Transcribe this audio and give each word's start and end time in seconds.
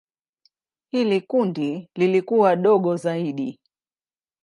Hili 0.91 1.21
kundi 1.21 1.89
lilikuwa 1.95 2.55
dogo 2.55 2.95
zaidi. 2.95 3.59